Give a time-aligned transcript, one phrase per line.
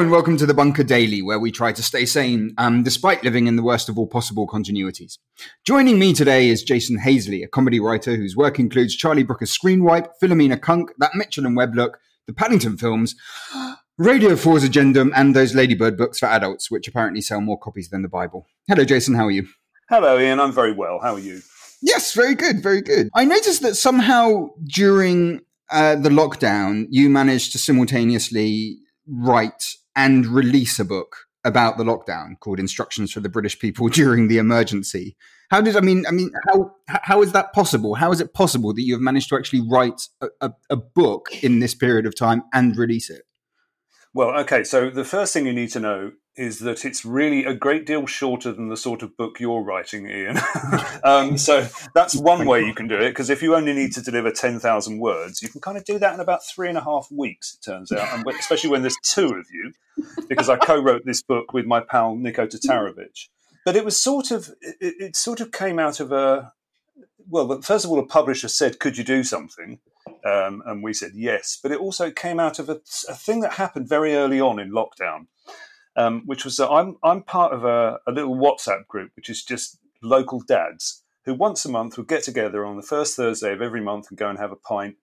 [0.00, 3.22] Hello and welcome to the Bunker Daily, where we try to stay sane um, despite
[3.22, 5.18] living in the worst of all possible continuities.
[5.66, 10.06] Joining me today is Jason Hazeley, a comedy writer whose work includes Charlie Brooker's Screenwipe,
[10.18, 13.14] Philomena Cunk, That Mitchell and Webb Look, the Paddington films,
[13.98, 18.00] Radio 4's Agendum, and those Ladybird books for adults, which apparently sell more copies than
[18.00, 18.46] the Bible.
[18.68, 19.48] Hello, Jason, how are you?
[19.90, 20.40] Hello, Ian.
[20.40, 21.00] I'm very well.
[21.02, 21.42] How are you?
[21.82, 23.10] Yes, very good, very good.
[23.14, 30.78] I noticed that somehow during uh, the lockdown, you managed to simultaneously write and release
[30.78, 35.14] a book about the lockdown called Instructions for the British People During the Emergency.
[35.50, 36.06] How did I mean?
[36.06, 37.96] I mean, how how is that possible?
[37.96, 41.28] How is it possible that you have managed to actually write a, a, a book
[41.42, 43.24] in this period of time and release it?
[44.14, 44.64] Well, okay.
[44.64, 48.06] So the first thing you need to know is that it's really a great deal
[48.06, 50.38] shorter than the sort of book you're writing, Ian.
[51.04, 54.02] um, so that's one way you can do it, because if you only need to
[54.02, 57.08] deliver 10,000 words, you can kind of do that in about three and a half
[57.10, 59.72] weeks, it turns out, and especially when there's two of you,
[60.28, 63.28] because I co wrote this book with my pal Nico Tatarowicz.
[63.64, 66.52] But it was sort of, it, it sort of came out of a,
[67.28, 69.78] well, first of all, a publisher said, Could you do something?
[70.24, 71.58] Um, and we said yes.
[71.62, 74.70] But it also came out of a, a thing that happened very early on in
[74.70, 75.26] lockdown,
[75.96, 79.42] um, which was that I'm, I'm part of a, a little WhatsApp group, which is
[79.44, 83.60] just local dads who once a month would get together on the first Thursday of
[83.60, 84.96] every month and go and have a pint,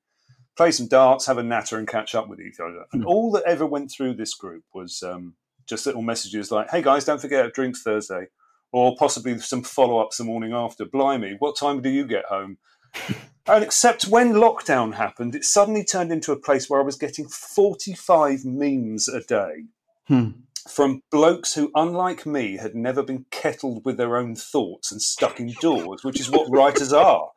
[0.56, 2.86] play some darts, have a natter, and catch up with each other.
[2.92, 3.08] And Hmm.
[3.08, 5.36] all that ever went through this group was um,
[5.68, 8.28] just little messages like, hey guys, don't forget drinks Thursday.
[8.74, 10.84] Or possibly some follow ups the morning after.
[10.86, 12.58] Blimey, what time do you get home?
[13.50, 17.30] And except when lockdown happened, it suddenly turned into a place where I was getting
[17.30, 19.68] 45 memes a day
[20.08, 20.32] Hmm.
[20.68, 25.40] From blokes who, unlike me, had never been kettled with their own thoughts and stuck
[25.40, 27.30] indoors, which is what writers are.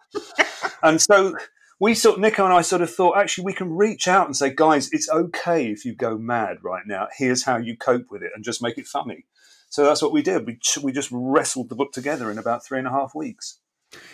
[0.82, 1.36] And so
[1.78, 4.52] we sort, Nico and I sort of thought, actually, we can reach out and say,
[4.52, 7.08] guys, it's okay if you go mad right now.
[7.16, 9.24] Here's how you cope with it, and just make it funny.
[9.68, 10.46] So that's what we did.
[10.46, 13.59] We we just wrestled the book together in about three and a half weeks.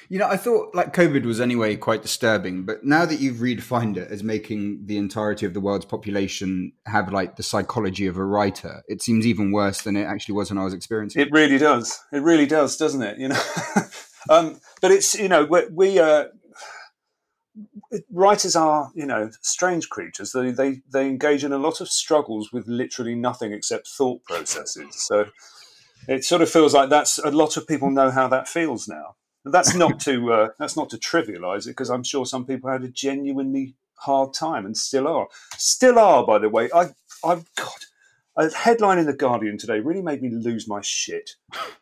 [0.09, 3.97] You know, I thought like COVID was anyway quite disturbing, but now that you've redefined
[3.97, 8.25] it as making the entirety of the world's population have like the psychology of a
[8.25, 11.33] writer, it seems even worse than it actually was when I was experiencing It It
[11.33, 12.01] really does.
[12.13, 13.19] It really does, doesn't it?
[13.19, 13.43] You know,
[14.31, 16.27] um, but it's you know we, we uh,
[18.11, 20.33] writers are you know strange creatures.
[20.33, 25.05] They, they they engage in a lot of struggles with literally nothing except thought processes.
[25.05, 25.27] So
[26.09, 29.17] it sort of feels like that's a lot of people know how that feels now.
[29.47, 32.83] That's not to uh, that's not to trivialize it because I'm sure some people had
[32.83, 36.27] a genuinely hard time and still are, still are.
[36.27, 36.91] By the way, I
[37.25, 37.87] I've got
[38.37, 41.31] a headline in the Guardian today really made me lose my shit.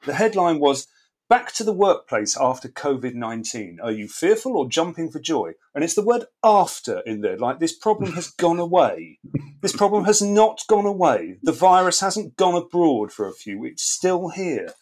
[0.05, 0.87] The headline was
[1.29, 3.79] "Back to the workplace after COVID nineteen.
[3.83, 7.39] Are you fearful or jumping for joy?" And it's the word "after" in there.
[7.39, 9.19] Like this problem has gone away.
[9.63, 11.39] This problem has not gone away.
[11.43, 13.83] The virus hasn't gone abroad for a few weeks.
[13.83, 14.75] Still here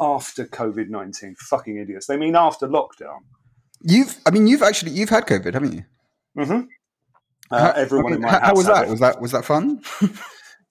[0.00, 1.34] after COVID nineteen.
[1.38, 2.06] Fucking idiots.
[2.06, 3.20] They mean after lockdown.
[3.82, 5.84] You've, I mean, you've actually you've had COVID, haven't you?
[6.36, 6.60] hmm
[7.50, 8.84] Uh, How- everyone I in my how, house how was that?
[8.86, 8.90] it.
[8.90, 9.82] Was that was that fun?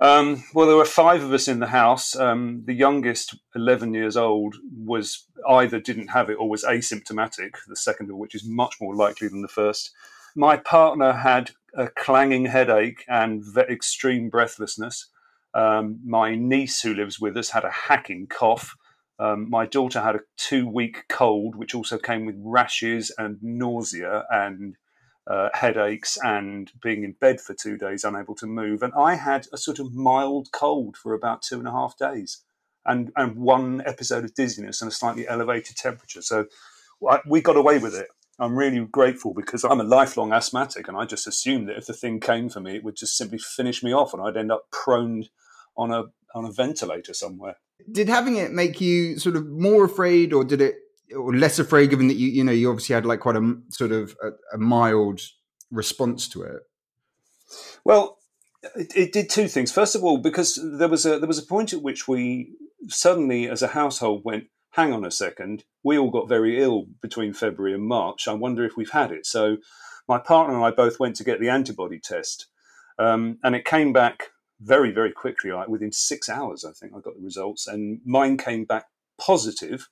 [0.02, 2.16] Um, well, there were five of us in the house.
[2.16, 7.76] Um, the youngest, 11 years old, was either didn't have it or was asymptomatic, the
[7.76, 9.92] second of which is much more likely than the first.
[10.38, 15.08] My partner had a clanging headache and ve- extreme breathlessness.
[15.54, 18.78] Um, my niece, who lives with us, had a hacking cough.
[19.20, 24.26] Um, my daughter had a two week cold, which also came with rashes and nausea
[24.32, 24.78] and
[25.30, 28.82] uh, headaches and being in bed for two days, unable to move.
[28.82, 32.44] And I had a sort of mild cold for about two and a half days,
[32.86, 36.22] and and one episode of dizziness and a slightly elevated temperature.
[36.22, 36.46] So
[37.08, 38.08] I- we got away with it.
[38.40, 41.94] I'm really grateful because I'm a lifelong asthmatic, and I just assumed that if the
[41.94, 44.72] thing came for me, it would just simply finish me off, and I'd end up
[44.72, 45.26] prone
[45.80, 46.04] on a
[46.36, 47.56] on a ventilator somewhere.
[47.92, 50.76] Did having it make you sort of more afraid, or did it,
[51.16, 53.92] or less afraid, given that you you know you obviously had like quite a sort
[53.92, 55.22] of a, a mild
[55.72, 56.62] response to it?
[57.84, 58.18] Well,
[58.76, 59.72] it, it did two things.
[59.72, 62.54] First of all, because there was a there was a point at which we
[62.88, 67.34] suddenly, as a household, went, "Hang on a second, we all got very ill between
[67.34, 68.28] February and March.
[68.28, 69.58] I wonder if we've had it." So,
[70.08, 72.48] my partner and I both went to get the antibody test,
[73.00, 75.52] um, and it came back very, very quickly.
[75.52, 78.86] Like within six hours, I think I got the results, and mine came back
[79.20, 79.90] positive,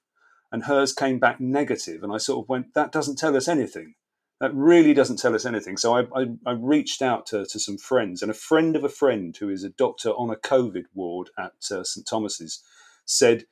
[0.52, 2.04] and hers came back negative.
[2.04, 3.96] And I sort of went, that doesn't tell us anything.
[4.40, 5.78] That really doesn't tell us anything.
[5.78, 8.90] So I, I, I reached out to, to some friends, and a friend of a
[8.90, 12.62] friend who is a doctor on a COVID ward at uh, St Thomas's
[13.06, 13.46] said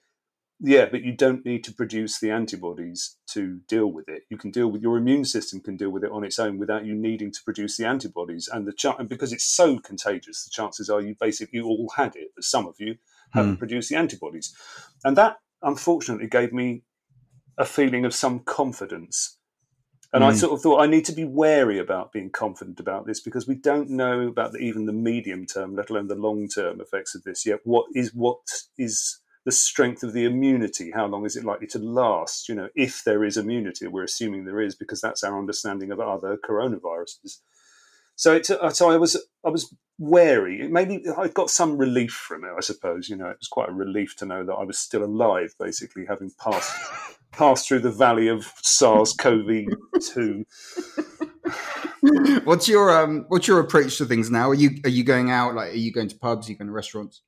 [0.68, 4.24] yeah, but you don't need to produce the antibodies to deal with it.
[4.30, 6.86] You can deal with your immune system can deal with it on its own without
[6.86, 8.50] you needing to produce the antibodies.
[8.52, 12.16] And the ch- and because it's so contagious, the chances are you basically all had
[12.16, 12.96] it, but some of you
[13.32, 13.60] haven't hmm.
[13.60, 14.56] produced the antibodies.
[15.04, 16.82] And that unfortunately gave me
[17.60, 19.38] a feeling of some confidence.
[20.14, 20.28] And mm.
[20.28, 20.38] I hmm.
[20.38, 23.56] sort of thought I need to be wary about being confident about this because we
[23.56, 27.24] don't know about the, even the medium term, let alone the long term effects of
[27.24, 27.60] this yet.
[27.66, 28.40] What is what
[28.78, 30.92] is the strength of the immunity.
[30.92, 32.50] How long is it likely to last?
[32.50, 36.00] You know, if there is immunity, we're assuming there is because that's our understanding of
[36.00, 37.42] other coronaviruses.
[38.16, 40.68] So, it, uh, so I was I was wary.
[40.68, 42.52] Maybe I got some relief from it.
[42.58, 45.04] I suppose you know it was quite a relief to know that I was still
[45.04, 46.74] alive, basically having passed
[47.32, 50.46] passed through the valley of SARS-CoV-2.
[52.46, 54.50] what's your um what's your approach to things now?
[54.50, 55.54] Are you are you going out?
[55.54, 56.48] Like, are you going to pubs?
[56.48, 57.22] Are you going to restaurants?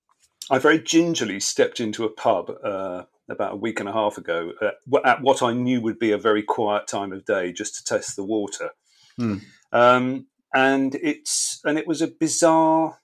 [0.49, 4.53] I very gingerly stepped into a pub uh, about a week and a half ago
[4.61, 7.83] at, at, what I knew would be a very quiet time of day, just to
[7.83, 8.71] test the water.
[9.17, 9.37] Hmm.
[9.71, 12.99] Um, and it's and it was a bizarre,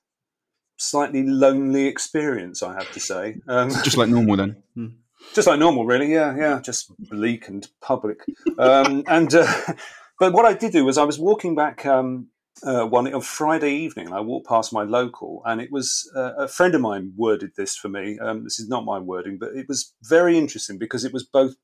[0.77, 3.37] slightly lonely experience, I have to say.
[3.47, 4.63] Um, just like normal, then.
[4.75, 4.87] Hmm.
[5.33, 6.11] Just like normal, really.
[6.11, 6.59] Yeah, yeah.
[6.61, 8.19] Just bleak and public.
[8.57, 9.53] Um, and uh,
[10.19, 12.27] but what I did do was I was walking back um,
[12.61, 14.13] uh, one on Friday evening.
[14.13, 17.75] I walked past my local, and it was uh, a friend of mine worded this
[17.75, 18.19] for me.
[18.19, 21.55] Um, this is not my wording, but it was very interesting because it was both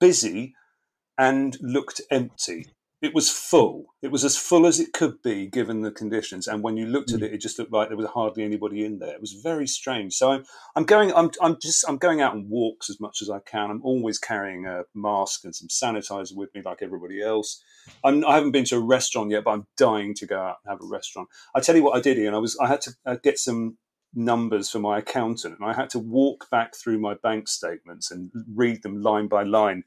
[0.00, 0.54] busy
[1.18, 2.66] and looked empty
[3.02, 3.94] it was full.
[4.00, 6.46] It was as full as it could be given the conditions.
[6.46, 7.16] And when you looked mm.
[7.16, 9.12] at it, it just looked like there was hardly anybody in there.
[9.12, 10.14] It was very strange.
[10.14, 10.44] So I'm,
[10.76, 11.12] I'm going.
[11.12, 11.84] I'm, I'm just.
[11.88, 13.72] I'm going out on walks as much as I can.
[13.72, 17.60] I'm always carrying a mask and some sanitizer with me, like everybody else.
[18.04, 20.70] I'm, I haven't been to a restaurant yet, but I'm dying to go out and
[20.70, 21.28] have a restaurant.
[21.56, 22.34] I tell you what I did, Ian.
[22.34, 22.56] I was.
[22.58, 23.78] I had to uh, get some
[24.14, 28.30] numbers for my accountant and I had to walk back through my bank statements and
[28.54, 29.84] read them line by line.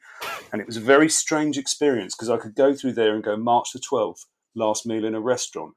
[0.51, 3.37] And it was a very strange experience because I could go through there and go
[3.37, 4.25] March the 12th,
[4.55, 5.73] last meal in a restaurant.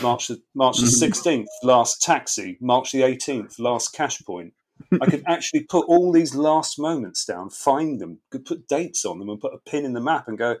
[0.00, 1.12] March the March the mm-hmm.
[1.12, 4.54] 16th, last taxi, March the 18th, last cash point.
[5.00, 9.18] I could actually put all these last moments down, find them, could put dates on
[9.18, 10.56] them and put a pin in the map and go,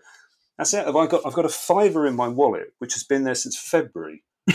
[0.58, 0.84] that's it.
[0.84, 3.58] Have I got I've got a fiver in my wallet, which has been there since
[3.58, 4.22] February.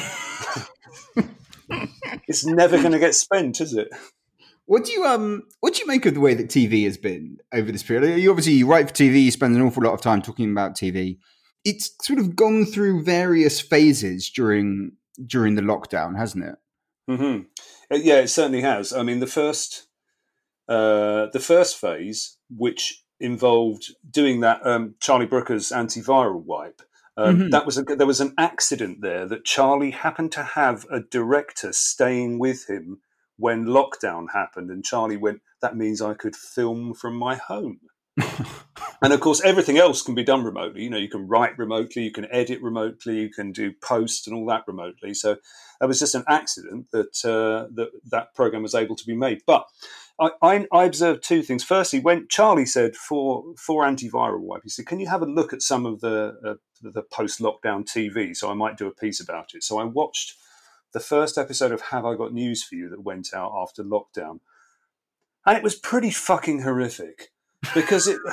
[2.28, 3.90] it's never going to get spent, is it?
[4.66, 7.38] What do you um what do you make of the way that TV has been
[7.54, 8.19] over this period?
[8.19, 10.75] You obviously you write for TV, you spend an awful lot of time talking about
[10.75, 11.19] TV.
[11.64, 14.92] It's sort of gone through various phases during
[15.25, 16.56] during the lockdown, hasn't it?
[17.10, 17.44] Mm-hmm.
[17.90, 18.92] Uh, yeah, it certainly has.
[18.92, 19.88] I mean, the first
[20.68, 26.81] uh, the first phase, which involved doing that um, Charlie Brooker's antiviral wipe,
[27.18, 27.50] um, mm-hmm.
[27.50, 31.74] That was a, there was an accident there that Charlie happened to have a director
[31.74, 33.02] staying with him
[33.38, 37.80] when lockdown happened, and Charlie went, "That means I could film from my home."
[39.02, 40.84] and of course, everything else can be done remotely.
[40.84, 44.36] You know, you can write remotely, you can edit remotely, you can do post and
[44.36, 45.14] all that remotely.
[45.14, 45.38] So
[45.80, 49.42] that was just an accident that uh, that that program was able to be made.
[49.45, 49.66] But
[50.19, 51.64] I, I, I, observed two things.
[51.64, 55.54] Firstly, when Charlie said for for antiviral wipe, he said, "Can you have a look
[55.54, 59.19] at some of the uh, the post lockdown TV?" So I might do a piece
[59.19, 59.64] about it.
[59.64, 60.33] So I watched
[60.94, 64.40] the first episode of Have I Got News for You that went out after lockdown,
[65.45, 67.31] and it was pretty fucking horrific
[67.74, 68.19] because it.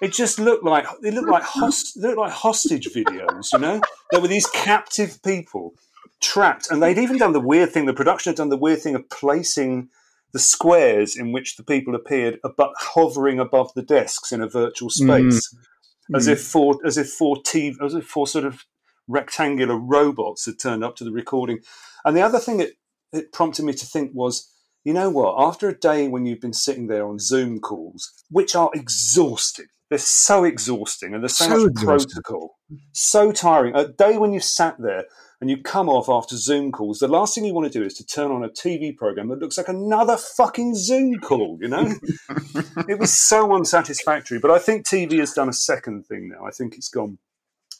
[0.00, 3.52] It just looked like it looked like host, looked like hostage videos.
[3.52, 5.74] You know, there were these captive people
[6.20, 7.86] trapped, and they'd even done the weird thing.
[7.86, 9.90] The production had done the weird thing of placing
[10.32, 14.90] the squares in which the people appeared but hovering above the desks in a virtual
[14.90, 16.16] space, mm.
[16.16, 16.32] as mm.
[16.32, 18.64] if for as if for TV, as if for sort of
[19.08, 21.58] rectangular robots had turned up to the recording.
[22.04, 22.74] And the other thing it,
[23.12, 24.50] it prompted me to think was,
[24.84, 25.34] you know what?
[25.38, 29.98] After a day when you've been sitting there on Zoom calls, which are exhausting, they're
[29.98, 32.22] so exhausting, and there's so, so much exhausting.
[32.22, 32.56] protocol,
[32.92, 33.76] so tiring.
[33.76, 35.04] A day when you've sat there
[35.42, 37.94] and you come off after Zoom calls, the last thing you want to do is
[37.94, 41.92] to turn on a TV program that looks like another fucking Zoom call, you know?
[42.88, 44.38] it was so unsatisfactory.
[44.38, 46.46] But I think TV has done a second thing now.
[46.46, 47.18] I think it's gone,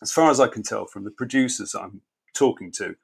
[0.03, 2.01] as far as I can tell from the producers I'm
[2.35, 2.97] talking to,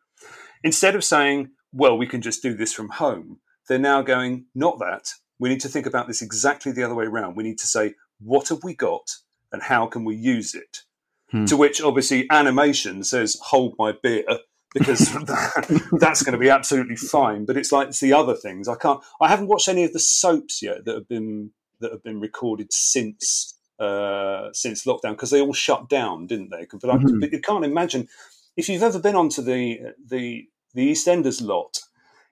[0.64, 3.38] instead of saying, well, we can just do this from home,
[3.68, 5.12] they're now going, not that.
[5.38, 7.36] We need to think about this exactly the other way around.
[7.36, 9.08] We need to say, what have we got
[9.52, 10.82] and how can we use it?
[11.30, 11.44] Hmm.
[11.44, 14.24] To which obviously animation says, hold my beer.
[14.72, 18.68] Because that, that's going to be absolutely fine, but it's like it's the other things.
[18.68, 19.00] I can't.
[19.20, 22.72] I haven't watched any of the soaps yet that have been that have been recorded
[22.72, 26.66] since uh, since lockdown because they all shut down, didn't they?
[26.70, 27.20] But, mm-hmm.
[27.20, 28.08] but you can't imagine
[28.56, 31.80] if you've ever been onto the the the EastEnders lot.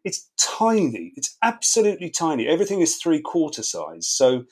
[0.05, 1.12] It's tiny.
[1.17, 2.47] It's absolutely tiny.
[2.47, 4.07] Everything is three quarter size.
[4.07, 4.45] So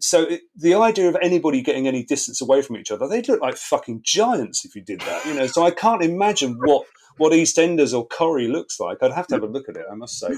[0.00, 3.40] so it, the idea of anybody getting any distance away from each other, they'd look
[3.40, 5.46] like fucking giants if you did that, you know.
[5.46, 6.86] So I can't imagine what
[7.18, 9.02] what EastEnders or Corrie looks like.
[9.02, 10.30] I'd have to have a look at it, I must say.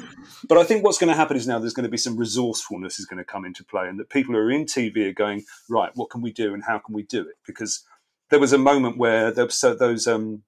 [0.48, 2.98] But I think what's going to happen is now there's going to be some resourcefulness
[2.98, 5.44] is going to come into play, and that people who are in TV are going
[5.68, 5.92] right.
[5.94, 7.36] What can we do, and how can we do it?
[7.46, 7.84] Because
[8.30, 10.42] there was a moment where there was so those um,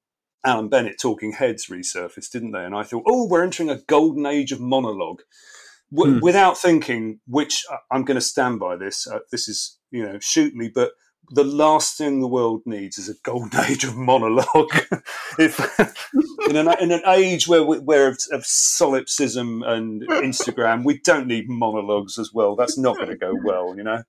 [0.44, 2.64] Alan Bennett talking heads resurfaced, didn't they?
[2.64, 5.22] And I thought, oh, we're entering a golden age of monologue
[5.92, 6.20] w- hmm.
[6.20, 9.06] without thinking, which I'm going to stand by this.
[9.06, 10.92] Uh, this is, you know, shoot me, but
[11.30, 14.70] the last thing the world needs is a golden age of monologue.
[15.38, 15.60] if
[16.48, 21.26] in an, in an age where we, where of, of solipsism and Instagram, we don't
[21.26, 22.56] need monologues as well.
[22.56, 24.02] That's not going to go well, you know.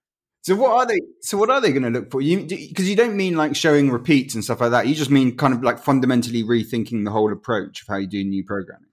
[0.44, 1.02] So what are they?
[1.22, 2.22] So what are they going to look for?
[2.22, 4.88] You because you don't mean like showing repeats and stuff like that.
[4.88, 8.24] You just mean kind of like fundamentally rethinking the whole approach of how you do
[8.24, 8.88] new programming.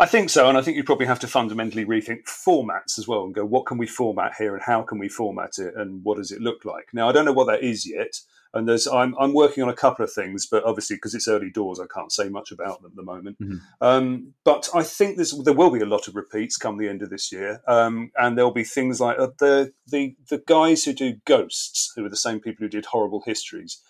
[0.00, 3.24] I think so, and I think you probably have to fundamentally rethink formats as well,
[3.24, 6.18] and go, what can we format here, and how can we format it, and what
[6.18, 6.88] does it look like?
[6.92, 8.20] Now, I don't know what that is yet,
[8.54, 11.50] and there's I'm I'm working on a couple of things, but obviously because it's early
[11.50, 13.38] doors, I can't say much about them at the moment.
[13.40, 13.56] Mm-hmm.
[13.80, 17.02] Um, but I think there's there will be a lot of repeats come the end
[17.02, 20.92] of this year, um, and there'll be things like uh, the the the guys who
[20.92, 23.82] do Ghosts, who are the same people who did Horrible Histories.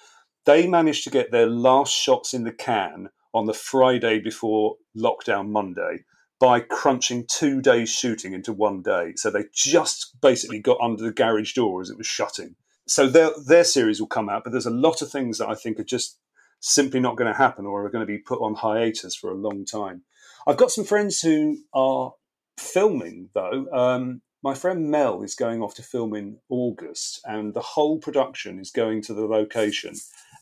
[0.47, 5.49] They managed to get their last shots in the can on the Friday before lockdown
[5.49, 6.05] Monday
[6.41, 9.13] by crunching two days shooting into one day.
[9.17, 12.55] So they just basically got under the garage door as it was shutting.
[12.87, 15.55] So their their series will come out, but there's a lot of things that I
[15.55, 16.19] think are just
[16.61, 19.35] simply not going to happen or are going to be put on hiatus for a
[19.35, 20.03] long time.
[20.47, 22.15] I've got some friends who are
[22.57, 23.67] filming though.
[23.73, 28.61] Um, my friend Mel is going off to film in August, and the whole production
[28.61, 29.95] is going to the location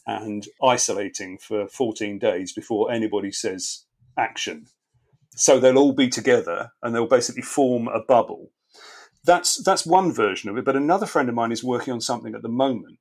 [0.07, 3.85] and isolating for 14 days before anybody says
[4.17, 4.67] action.
[5.35, 8.51] So they'll all be together and they'll basically form a bubble.
[9.25, 10.65] That's that's one version of it.
[10.65, 12.99] But another friend of mine is working on something at the moment.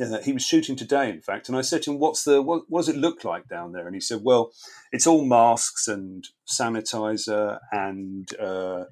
[0.00, 2.64] Uh, he was shooting today, in fact, and I said to him, "What's the what,
[2.68, 4.52] what does it look like down there?" And he said, "Well,
[4.90, 8.84] it's all masks and sanitizer and uh,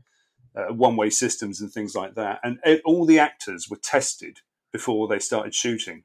[0.55, 2.41] uh, one-way systems and things like that.
[2.43, 4.39] And all the actors were tested
[4.73, 6.05] before they started shooting.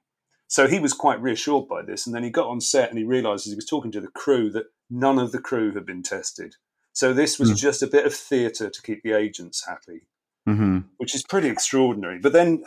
[0.55, 2.07] So he was quite reassured by this.
[2.07, 4.07] And then he got on set and he realized as he was talking to the
[4.07, 6.55] crew that none of the crew had been tested.
[6.93, 7.57] So this was mm.
[7.57, 10.07] just a bit of theatre to keep the agents happy,
[10.47, 10.77] mm-hmm.
[10.95, 12.19] which is pretty extraordinary.
[12.19, 12.63] But then,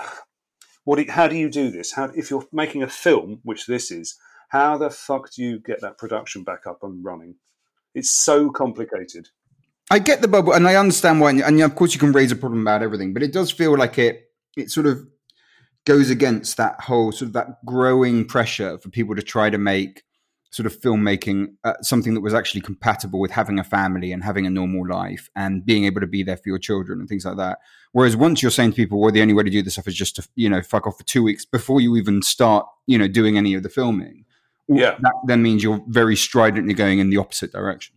[0.85, 1.09] what?
[1.09, 1.93] How do you do this?
[1.93, 4.19] How, if you're making a film, which this is,
[4.51, 7.37] how the fuck do you get that production back up and running?
[7.95, 9.31] It's so complicated.
[9.91, 12.37] I get the bubble, and I understand why, and of course you can raise a
[12.37, 14.31] problem about everything, but it does feel like it.
[14.59, 15.09] It sort of
[15.89, 20.03] goes against that whole sort of that growing pressure for people to try to make
[20.51, 24.47] sort of filmmaking uh, something that was actually compatible with having a family and having
[24.47, 27.39] a normal life and being able to be there for your children and things like
[27.39, 27.59] that.
[27.93, 29.95] Whereas once you're saying to people, well, the only way to do this stuff is
[29.95, 33.09] just to, you know, fuck off for two weeks before you even start, you know,
[33.09, 34.27] doing any of the filming.
[34.69, 34.97] Yeah.
[35.01, 37.97] That then means you're very stridently going in the opposite direction.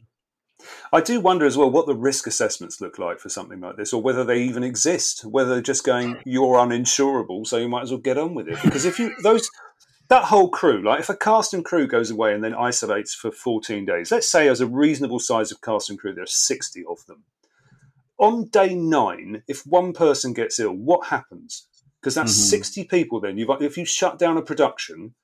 [0.93, 3.93] I do wonder as well what the risk assessments look like for something like this,
[3.93, 5.25] or whether they even exist.
[5.25, 8.61] Whether they're just going, "You're uninsurable, so you might as well get on with it."
[8.63, 9.49] Because if you those
[10.11, 13.31] that whole crew, like if a cast and crew goes away and then isolates for
[13.31, 16.83] 14 days, let's say as a reasonable size of cast and crew, there are 60
[16.89, 17.23] of them.
[18.17, 21.65] On day nine, if one person gets ill, what happens?
[21.99, 22.57] Because that's mm-hmm.
[22.57, 23.21] 60 people.
[23.21, 25.15] Then you've if you shut down a production,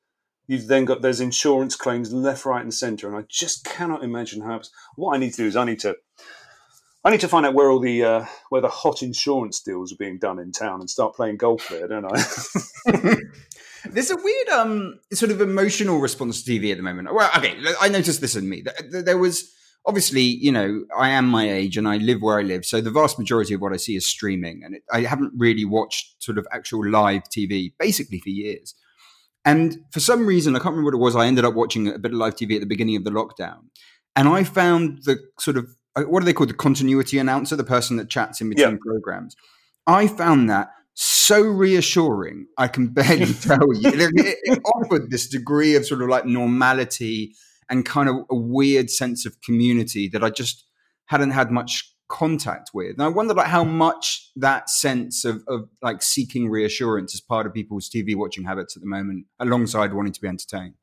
[0.47, 4.41] You've then got there's insurance claims left, right, and centre, and I just cannot imagine
[4.41, 4.61] how.
[4.95, 5.97] What I need to do is I need to,
[7.03, 9.97] I need to find out where all the uh, where the hot insurance deals are
[9.97, 13.15] being done in town and start playing golf there, don't I?
[13.89, 17.13] There's a weird um sort of emotional response to TV at the moment.
[17.13, 18.63] Well, okay, I noticed this in me.
[18.89, 19.51] There was
[19.85, 22.91] obviously, you know, I am my age and I live where I live, so the
[22.91, 26.37] vast majority of what I see is streaming, and it, I haven't really watched sort
[26.37, 28.73] of actual live TV basically for years.
[29.47, 31.97] And for some reason, I can't remember what it was, I ended up watching a
[31.97, 33.59] bit of live TV at the beginning of the lockdown.
[34.13, 36.49] And I found the sort of, uh, what are they called?
[36.49, 38.77] The continuity announcer, the person that chats in between yeah.
[38.85, 39.37] programs.
[39.87, 42.47] I found that so reassuring.
[42.57, 43.89] I can barely tell you.
[43.89, 47.33] It, it, offered this degree of sort of like normality
[47.69, 50.65] and kind of a weird sense of community that I just
[51.05, 52.93] hadn't had much contact with.
[52.93, 57.45] And I wonder like how much that sense of, of like seeking reassurance is part
[57.45, 60.75] of people's TV watching habits at the moment, alongside wanting to be entertained.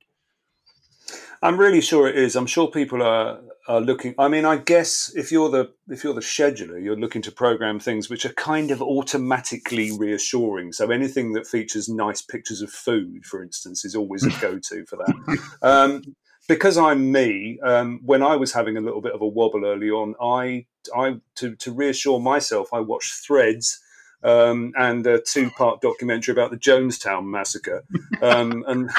[1.42, 2.36] I'm really sure it is.
[2.36, 4.14] I'm sure people are are looking.
[4.18, 7.78] I mean, I guess if you're the if you're the scheduler, you're looking to program
[7.78, 10.72] things which are kind of automatically reassuring.
[10.72, 14.86] So anything that features nice pictures of food, for instance, is always a go to
[14.86, 15.38] for that.
[15.60, 16.02] Um,
[16.48, 19.90] because I'm me, um, when I was having a little bit of a wobble early
[19.90, 20.66] on, I,
[20.96, 23.80] I to, to reassure myself, I watched Threads
[24.22, 27.84] um, and a two-part documentary about the Jonestown massacre,
[28.22, 28.90] um, and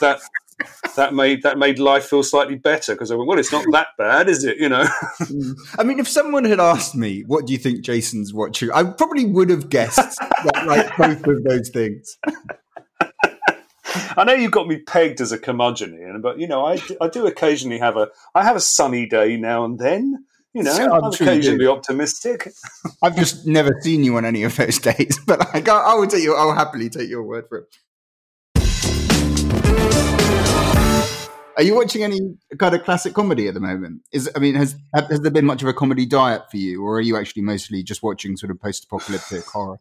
[0.00, 0.20] that
[0.96, 3.88] that made that made life feel slightly better because I went, well, it's not that
[3.98, 4.56] bad, is it?
[4.58, 4.86] You know.
[5.78, 9.26] I mean, if someone had asked me, "What do you think Jason's watching?" I probably
[9.26, 10.18] would have guessed
[10.66, 12.16] like both of those things.
[14.16, 17.26] I know you've got me pegged as a curmudgeon, but you know, I, I do
[17.26, 20.24] occasionally have a I have a sunny day now and then.
[20.54, 22.52] You know, I'm, I'm occasionally optimistic.
[23.02, 26.10] I've just never seen you on any of those days, but like, I, I would
[26.10, 26.36] take you.
[26.36, 27.76] I'll happily take your word for it.
[31.56, 34.02] Are you watching any kind of classic comedy at the moment?
[34.12, 36.98] Is I mean, has has there been much of a comedy diet for you, or
[36.98, 39.80] are you actually mostly just watching sort of post-apocalyptic horror?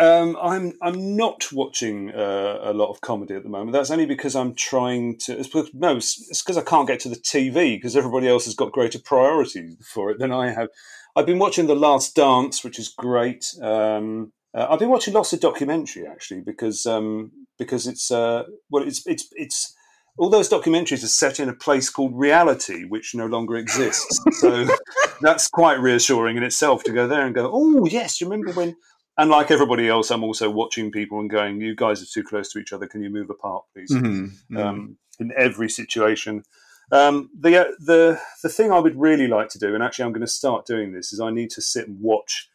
[0.00, 3.72] Um, I'm I'm not watching uh, a lot of comedy at the moment.
[3.72, 5.38] That's only because I'm trying to.
[5.38, 8.54] It's because, no, it's because I can't get to the TV because everybody else has
[8.54, 10.68] got greater priority for it than I have.
[11.14, 13.44] I've been watching The Last Dance, which is great.
[13.60, 18.84] Um, uh, I've been watching lots of documentary actually because um, because it's uh, well
[18.84, 19.76] it's it's it's
[20.16, 24.20] all those documentaries are set in a place called reality, which no longer exists.
[24.40, 24.66] so
[25.20, 28.76] that's quite reassuring in itself to go there and go, oh, yes, you remember when.
[29.20, 32.50] And like everybody else, I'm also watching people and going, you guys are too close
[32.52, 32.86] to each other.
[32.86, 33.92] Can you move apart, please?
[33.92, 34.24] Mm-hmm.
[34.24, 34.56] mm-hmm.
[34.56, 36.42] Um, in every situation.
[36.90, 40.12] Um, the, uh, the, the thing I would really like to do, and actually I'm
[40.12, 42.48] going to start doing this, is I need to sit and watch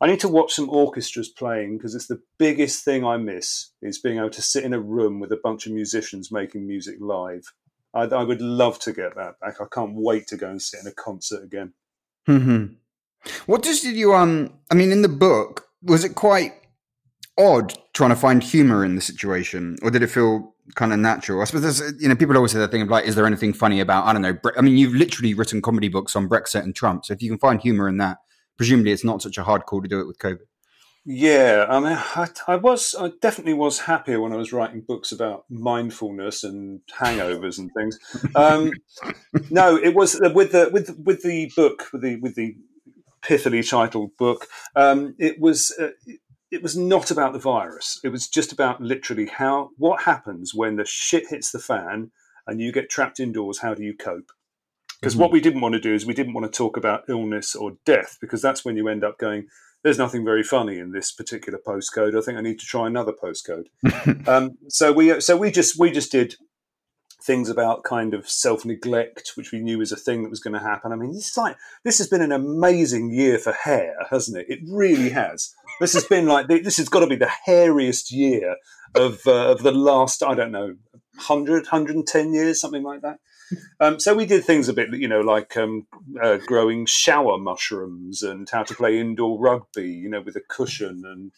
[0.00, 3.98] I need to watch some orchestras playing because it's the biggest thing I miss is
[3.98, 7.52] being able to sit in a room with a bunch of musicians making music live.
[7.92, 9.60] I, I would love to get that back.
[9.60, 11.72] I can't wait to go and sit in a concert again.
[12.28, 12.74] Mm-hmm.
[13.46, 14.54] What did you um?
[14.70, 16.52] I mean, in the book, was it quite
[17.38, 21.40] odd trying to find humor in the situation, or did it feel kind of natural?
[21.40, 23.52] I suppose there's, you know, people always say that thing of like, is there anything
[23.52, 24.06] funny about?
[24.06, 24.36] I don't know.
[24.56, 27.38] I mean, you've literally written comedy books on Brexit and Trump, so if you can
[27.38, 28.18] find humor in that,
[28.56, 30.46] presumably it's not such a hard call to do it with COVID.
[31.10, 35.10] Yeah, I mean, I, I, was, I definitely was happier when I was writing books
[35.10, 37.98] about mindfulness and hangovers and things.
[38.34, 38.72] Um,
[39.50, 42.56] no, it was uh, with the with with the book with the with the
[43.28, 44.46] pithily titled book.
[44.74, 45.90] Um, it was uh,
[46.50, 48.00] it was not about the virus.
[48.02, 52.10] It was just about literally how what happens when the shit hits the fan
[52.46, 53.58] and you get trapped indoors.
[53.58, 54.32] How do you cope?
[55.00, 55.22] Because mm-hmm.
[55.22, 57.76] what we didn't want to do is we didn't want to talk about illness or
[57.84, 59.46] death because that's when you end up going,
[59.84, 62.18] there's nothing very funny in this particular postcode.
[62.18, 63.66] I think I need to try another postcode.
[64.28, 66.34] um, so we so we just we just did
[67.22, 70.54] things about kind of self neglect, which we knew was a thing that was going
[70.54, 70.92] to happen.
[70.92, 74.46] I mean, this like this has been an amazing year for hair, hasn't it?
[74.48, 75.54] It really has.
[75.80, 78.56] This has been like this has got to be the hairiest year
[78.94, 80.76] of uh, of the last I don't know
[81.14, 83.18] 100 110 years something like that
[83.80, 85.86] um, so we did things a bit, you know, like um,
[86.22, 91.02] uh, growing shower mushrooms and how to play indoor rugby, you know, with a cushion
[91.04, 91.32] and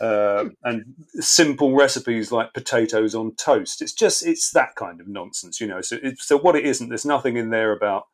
[0.00, 3.82] uh, and simple recipes like potatoes on toast.
[3.82, 5.80] It's just it's that kind of nonsense, you know.
[5.80, 8.04] So it, so what it isn't, there's nothing in there about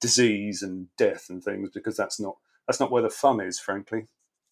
[0.00, 2.36] disease and death and things because that's not
[2.66, 4.06] that's not where the fun is, frankly.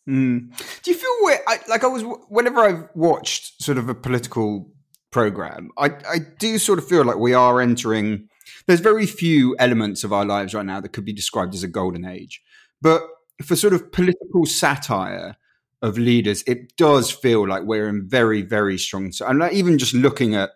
[0.09, 0.55] Mm.
[0.83, 4.71] Do you feel where, I, like I was whenever I've watched sort of a political
[5.15, 8.29] program, I, I do sort of feel like we are entering.
[8.67, 11.69] There's very few elements of our lives right now that could be described as a
[11.69, 12.43] golden age,
[12.83, 13.01] but
[13.43, 15.37] for sort of political satire
[15.83, 19.13] of leaders, it does feel like we're in very, very strong.
[19.25, 20.51] I'm not even just looking at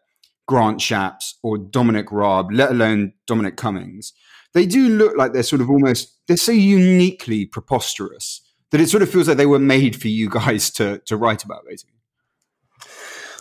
[0.49, 4.13] Grant Shapps or Dominic Raab, let alone Dominic Cummings.
[4.55, 8.41] They do look like they're sort of almost they're so uniquely preposterous
[8.71, 11.45] that it sort of feels like they were made for you guys to to write
[11.45, 11.98] about, basically.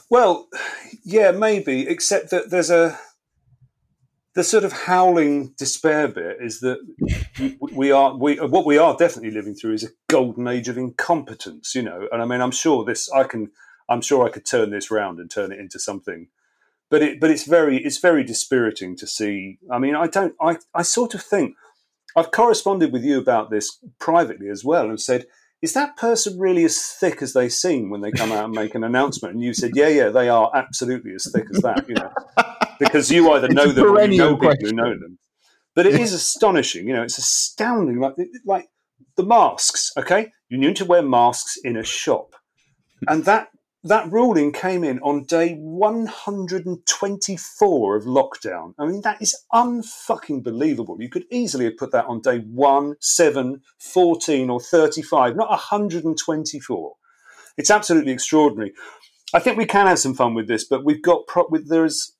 [0.09, 0.47] Well,
[1.03, 1.87] yeah, maybe.
[1.87, 2.97] Except that there's a
[4.37, 6.77] the sort of howling despair bit is that
[7.59, 11.73] we are we what we are definitely living through is a golden age of incompetence,
[11.73, 12.07] you know.
[12.11, 13.49] And I mean, I'm sure this I can
[13.89, 16.27] I'm sure I could turn this round and turn it into something.
[16.91, 19.57] But it but it's very it's very dispiriting to see.
[19.71, 21.55] I mean, I don't I I sort of think
[22.15, 25.25] I've corresponded with you about this privately as well and said
[25.61, 28.75] is that person really as thick as they seem when they come out and make
[28.75, 29.33] an announcement?
[29.33, 32.11] And you said, yeah, yeah, they are absolutely as thick as that, you know,
[32.79, 35.17] because you either know them or you know people who know them.
[35.73, 37.99] But it is astonishing, you know, it's astounding.
[37.99, 38.15] Like,
[38.45, 38.67] like
[39.15, 39.91] the masks.
[39.97, 42.33] Okay, you need to wear masks in a shop,
[43.07, 43.49] and that
[43.87, 48.73] that ruling came in on day 124 of lockdown.
[48.79, 50.97] I mean, that is unfucking believable.
[50.99, 56.93] You could easily have put that on day 1, 7, 14, or 35, not 124.
[57.57, 58.73] It's absolutely extraordinary.
[59.33, 62.13] I think we can have some fun with this, but we've got pro- with, there's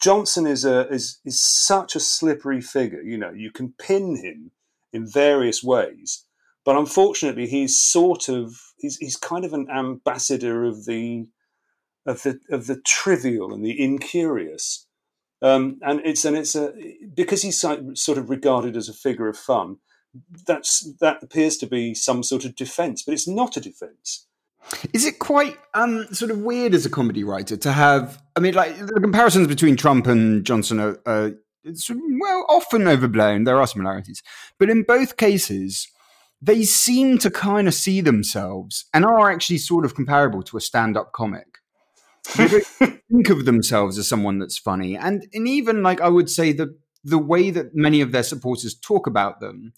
[0.00, 3.00] Johnson is a is is such a slippery figure.
[3.00, 4.50] You know, you can pin him
[4.92, 6.24] in various ways,
[6.64, 11.26] but unfortunately, he's sort of he's he's kind of an ambassador of the
[12.06, 14.86] of the of the trivial and the incurious.
[15.42, 16.72] Um, and it's and it's a
[17.14, 19.76] because he's sort of regarded as a figure of fun.
[20.46, 24.26] That's that appears to be some sort of defence, but it's not a defence.
[24.94, 28.22] Is it quite um, sort of weird as a comedy writer to have?
[28.36, 31.32] I mean, like the comparisons between Trump and Johnson are, are
[31.64, 33.44] well often overblown.
[33.44, 34.22] There are similarities,
[34.58, 35.88] but in both cases,
[36.40, 40.60] they seem to kind of see themselves and are actually sort of comparable to a
[40.60, 41.58] stand-up comic.
[42.36, 46.52] they think of themselves as someone that's funny, and and even like I would say
[46.52, 46.70] that
[47.04, 49.74] the way that many of their supporters talk about them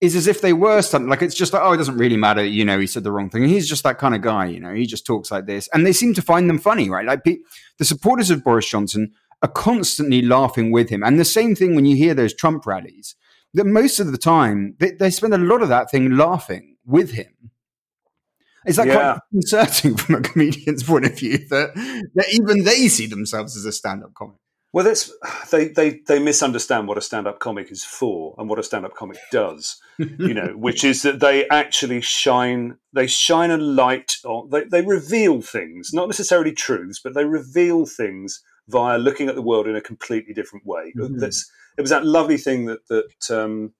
[0.00, 2.42] is as if they were something like it's just like oh it doesn't really matter
[2.42, 4.72] you know he said the wrong thing he's just that kind of guy you know
[4.72, 5.68] he just talks like this.
[5.72, 7.04] And they seem to find them funny right?
[7.04, 11.74] Like the supporters of Boris Johnson are constantly laughing with him and the same thing
[11.74, 13.14] when you hear those Trump rallies
[13.54, 17.12] that most of the time they, they spend a lot of that thing laughing with
[17.12, 17.50] him
[18.66, 18.94] it's like yeah.
[18.94, 21.74] quite concerning from a comedian's point of view that,
[22.14, 24.36] that even they see themselves as a stand-up comic
[24.72, 25.12] well, that's
[25.50, 29.18] they, they they misunderstand what a stand-up comic is for and what a stand-up comic
[29.32, 29.80] does.
[29.98, 34.82] you know, which is that they actually shine they shine a light on they, they
[34.82, 39.74] reveal things, not necessarily truths, but they reveal things via looking at the world in
[39.74, 40.92] a completely different way.
[40.96, 41.18] Mm-hmm.
[41.18, 43.72] That's it was that lovely thing that that um,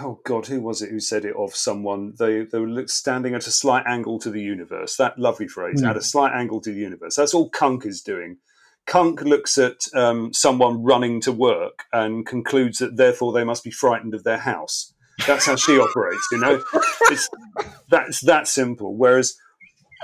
[0.00, 2.14] oh god, who was it who said it of someone?
[2.18, 4.96] They they were standing at a slight angle to the universe.
[4.96, 5.88] That lovely phrase, mm.
[5.88, 7.16] at a slight angle to the universe.
[7.16, 8.38] That's all Cunk is doing
[8.88, 13.70] Cunk looks at um, someone running to work and concludes that therefore they must be
[13.70, 14.94] frightened of their house.
[15.26, 16.62] That's how she operates, you know.
[17.10, 17.28] It's
[17.90, 18.96] that's that simple.
[18.96, 19.36] Whereas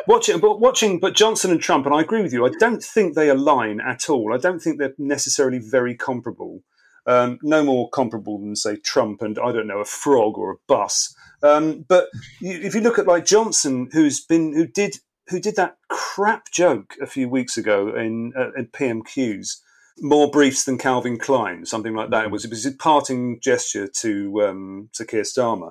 [0.07, 2.45] watching, but watching, but Johnson and Trump, and I agree with you.
[2.45, 4.35] I don't think they align at all.
[4.35, 6.63] I don't think they're necessarily very comparable.
[7.07, 10.57] Um, no more comparable than say Trump and I don't know a frog or a
[10.67, 11.15] bus.
[11.43, 12.09] Um, but
[12.41, 14.97] you, if you look at like Johnson, who's been who did
[15.29, 19.61] who did that crap joke a few weeks ago in, uh, in PMQs.
[20.01, 22.25] More briefs than Calvin Klein, something like that.
[22.25, 25.71] It was, it was a parting gesture to um, to Keir Starmer,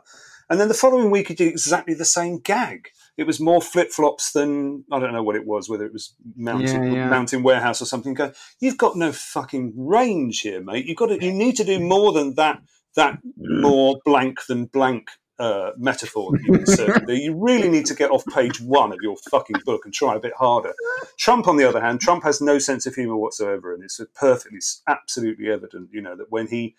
[0.49, 2.87] and then the following week he did exactly the same gag.
[3.17, 6.15] It was more flip flops than I don't know what it was, whether it was
[6.35, 7.09] mountain yeah, yeah.
[7.09, 8.13] mountain warehouse or something.
[8.13, 10.85] Go, you've got no fucking range here, mate.
[10.85, 12.61] You've got to, you need to do more than that.
[12.95, 15.07] That more blank than blank
[15.39, 17.15] uh, metaphor that you.
[17.15, 20.19] You really need to get off page one of your fucking book and try a
[20.19, 20.73] bit harder.
[21.17, 24.59] Trump, on the other hand, Trump has no sense of humor whatsoever, and it's perfectly,
[24.87, 26.75] absolutely evident, you know, that when he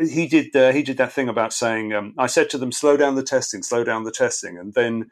[0.00, 2.96] he did uh, he did that thing about saying, um, "I said to them, slow
[2.96, 5.10] down the testing, slow down the testing," and then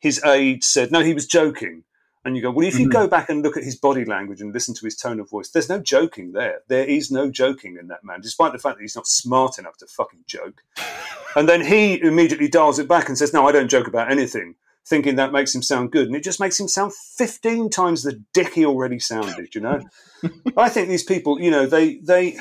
[0.00, 1.84] his aide said, "No, he was joking."
[2.24, 2.92] And you go, well, if you mm-hmm.
[2.92, 5.48] go back and look at his body language and listen to his tone of voice,
[5.48, 6.60] there's no joking there.
[6.68, 9.78] There is no joking in that man, despite the fact that he's not smart enough
[9.78, 10.62] to fucking joke.
[11.36, 14.54] and then he immediately dials it back and says, no, I don't joke about anything,
[14.84, 16.08] thinking that makes him sound good.
[16.08, 19.80] And it just makes him sound 15 times the dick he already sounded, you know?
[20.58, 22.38] I think these people, you know, they, they,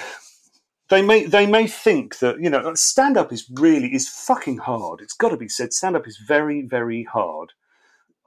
[0.90, 5.02] they may they may think that you know stand up is really is fucking hard.
[5.02, 5.74] It's got to be said.
[5.74, 7.54] Stand up is very very hard.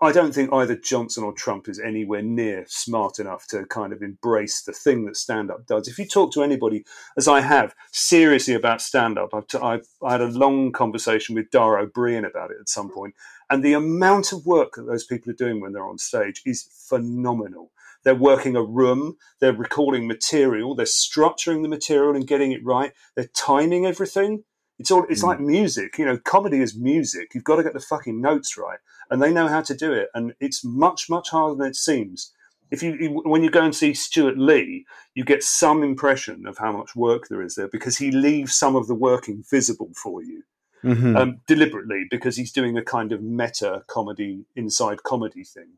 [0.00, 4.02] I don't think either Johnson or Trump is anywhere near smart enough to kind of
[4.02, 5.86] embrace the thing that stand up does.
[5.86, 6.84] If you talk to anybody,
[7.16, 11.36] as I have, seriously about stand up, I've, t- I've I had a long conversation
[11.36, 13.14] with Dara Ó Briain about it at some point,
[13.48, 16.68] and the amount of work that those people are doing when they're on stage is
[16.88, 17.70] phenomenal.
[18.04, 22.92] They're working a room, they're recording material, they're structuring the material and getting it right,
[23.14, 24.44] they're timing everything.
[24.78, 25.28] It's all it's mm.
[25.28, 27.34] like music, you know, comedy is music.
[27.34, 28.78] You've got to get the fucking notes right
[29.10, 30.08] and they know how to do it.
[30.14, 32.32] And it's much, much harder than it seems.
[32.70, 36.72] If you, when you go and see Stewart Lee, you get some impression of how
[36.72, 40.42] much work there is there because he leaves some of the working visible for you.
[40.82, 41.16] Mm-hmm.
[41.16, 45.74] Um, deliberately because he's doing a kind of meta comedy inside comedy thing.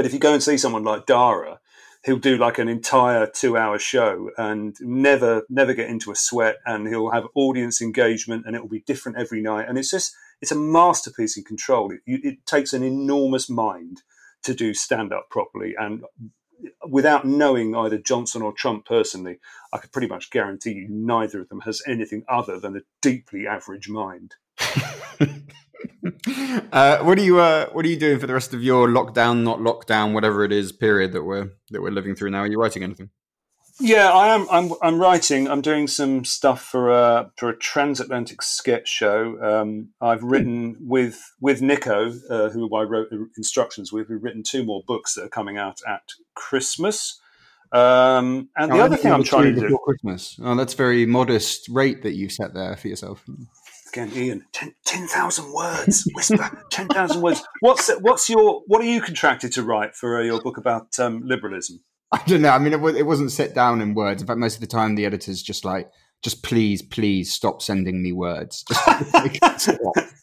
[0.00, 1.60] But if you go and see someone like Dara,
[2.06, 6.56] he'll do like an entire two hour show and never never get into a sweat
[6.64, 10.16] and he'll have audience engagement and it will be different every night and it's just
[10.40, 11.92] it's a masterpiece in control.
[11.92, 14.00] It, it takes an enormous mind
[14.44, 15.74] to do stand up properly.
[15.78, 16.04] And
[16.88, 19.38] without knowing either Johnson or Trump personally,
[19.70, 23.46] I could pretty much guarantee you neither of them has anything other than a deeply
[23.46, 24.36] average mind.
[26.72, 29.42] uh, what are you uh, What are you doing for the rest of your lockdown,
[29.42, 32.40] not lockdown, whatever it is, period that we're that we're living through now?
[32.40, 33.10] Are you writing anything?
[33.82, 34.46] Yeah, I am.
[34.50, 35.48] I'm, I'm writing.
[35.48, 39.40] I'm doing some stuff for a for a transatlantic sketch show.
[39.42, 44.10] Um, I've written with with Nico, uh, who I wrote instructions with.
[44.10, 46.02] We've written two more books that are coming out at
[46.34, 47.20] Christmas.
[47.72, 50.38] Um, and the oh, other thing I'm trying to do Christmas.
[50.42, 53.24] Oh, that's very modest rate that you've set there for yourself.
[53.92, 57.42] Again, Ian, 10,000 10, words, whisper, 10,000 words.
[57.60, 61.22] What's what's your what are you contracted to write for uh, your book about um,
[61.24, 61.80] liberalism?
[62.12, 62.50] I don't know.
[62.50, 64.22] I mean, it, it wasn't set down in words.
[64.22, 65.90] In fact, most of the time, the editor's just like,
[66.22, 68.64] just please, please stop sending me words.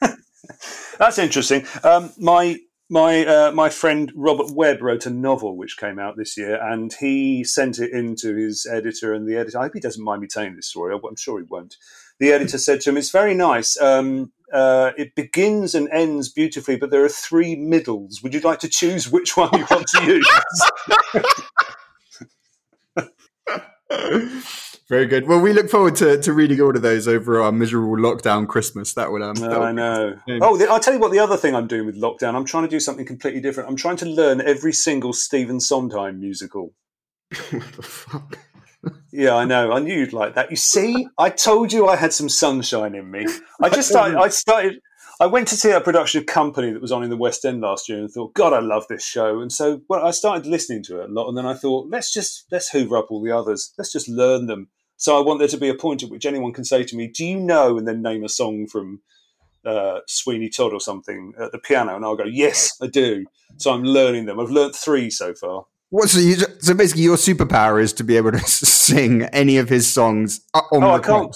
[0.99, 1.65] That's interesting.
[1.84, 2.58] Um, my
[2.89, 6.93] my uh, my friend Robert Webb wrote a novel which came out this year, and
[6.93, 9.60] he sent it in to his editor, and the editor.
[9.60, 10.95] I hope he doesn't mind me telling this story.
[10.95, 11.75] I'm sure he won't.
[12.19, 13.80] The editor said to him, "It's very nice.
[13.80, 18.23] Um, uh, it begins and ends beautifully, but there are three middles.
[18.23, 20.27] Would you like to choose which one you want to use?"
[24.89, 25.27] Very good.
[25.27, 28.93] Well, we look forward to, to reading all of those over our miserable lockdown Christmas.
[28.93, 29.36] That would um.
[29.36, 30.17] No, I know.
[30.41, 31.12] Oh, the, I'll tell you what.
[31.12, 33.69] The other thing I'm doing with lockdown, I'm trying to do something completely different.
[33.69, 36.73] I'm trying to learn every single Stephen Sondheim musical.
[37.51, 38.39] what the fuck?
[39.11, 39.71] Yeah, I know.
[39.71, 40.49] I knew you'd like that.
[40.51, 43.25] You see, I told you I had some sunshine in me.
[43.61, 44.17] I just started.
[44.17, 44.81] I started.
[45.19, 47.61] I went to see a production of Company that was on in the West End
[47.61, 49.41] last year, and thought, God, I love this show.
[49.41, 52.13] And so, well, I started listening to it a lot, and then I thought, let's
[52.13, 53.73] just let's hoover up all the others.
[53.77, 54.69] Let's just learn them.
[54.97, 57.07] So I want there to be a point at which anyone can say to me,
[57.07, 59.01] "Do you know?" and then name a song from
[59.65, 63.25] uh, Sweeney Todd or something at the piano, and I'll go, "Yes, I do."
[63.57, 64.39] So I'm learning them.
[64.39, 65.65] I've learnt three so far.
[65.89, 69.69] What so, you, so basically your superpower is to be able to sing any of
[69.69, 70.41] his songs.
[70.54, 71.36] oh, I can't.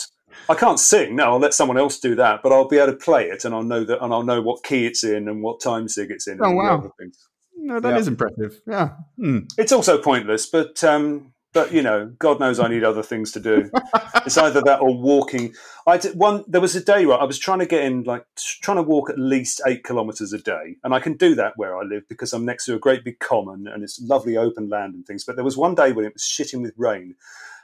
[0.49, 1.15] I can't sing.
[1.15, 2.41] No, I'll let someone else do that.
[2.43, 4.63] But I'll be able to play it, and I'll know that, and I'll know what
[4.63, 6.39] key it's in and what time sig it's in.
[6.41, 6.91] Oh wow!
[7.55, 7.97] No, that yeah.
[7.97, 8.59] is impressive.
[8.67, 9.39] Yeah, hmm.
[9.57, 13.39] it's also pointless, but um, but you know, God knows I need other things to
[13.39, 13.69] do.
[14.25, 15.53] it's either that or walking.
[15.85, 16.43] I did one.
[16.47, 18.25] There was a day where I was trying to get in, like
[18.61, 21.77] trying to walk at least eight kilometers a day, and I can do that where
[21.77, 24.93] I live because I'm next to a great big common and it's lovely open land
[24.93, 25.23] and things.
[25.23, 27.15] But there was one day when it was shitting with rain,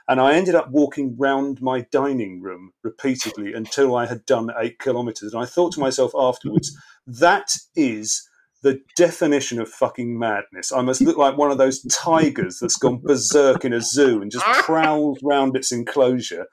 [0.08, 4.78] and I ended up walking round my dining room repeatedly until I had done eight
[4.78, 5.32] kilometers.
[5.32, 8.28] And I thought to myself afterwards, that is
[8.62, 10.72] the definition of fucking madness.
[10.72, 14.30] I must look like one of those tigers that's gone berserk in a zoo and
[14.30, 16.46] just prowls round its enclosure,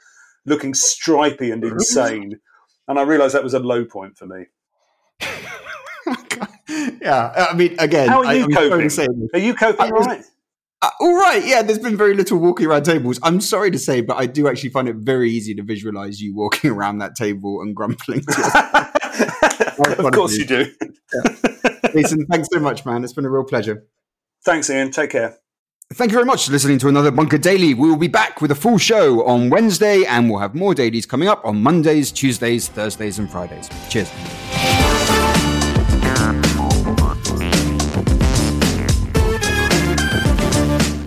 [0.45, 2.39] looking stripy and insane.
[2.87, 4.45] And I realised that was a low point for me.
[7.01, 9.29] yeah, I mean, again, how are you I, coping?
[9.33, 10.23] Are you coping all right?
[10.81, 11.63] Uh, all right, yeah.
[11.63, 13.19] There's been very little walking around tables.
[13.23, 16.35] I'm sorry to say, but I do actually find it very easy to visualize you
[16.35, 18.23] walking around that table and grumbling.
[19.99, 20.71] Of course, you do.
[21.13, 21.91] Yeah.
[21.93, 23.03] Jason, thanks so much, man.
[23.03, 23.85] It's been a real pleasure.
[24.43, 24.91] Thanks, Ian.
[24.91, 25.37] Take care.
[25.93, 27.73] Thank you very much for listening to another Bunker Daily.
[27.75, 31.05] We will be back with a full show on Wednesday, and we'll have more dailies
[31.05, 33.69] coming up on Mondays, Tuesdays, Thursdays, and Fridays.
[33.89, 34.09] Cheers.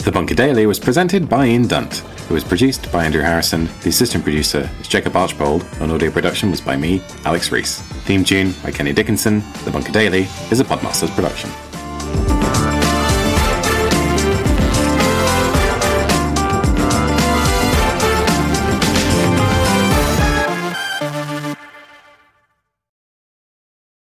[0.05, 2.03] The Bunker Daily was presented by Ian Dunt.
[2.29, 3.71] It was produced by Andrew Harrison.
[3.81, 7.81] The assistant producer is Jacob Archbold, and audio production was by me, Alex Rees.
[8.05, 9.43] Theme tune by Kenny Dickinson.
[9.65, 11.49] The Bunker Daily is a Podmasters production.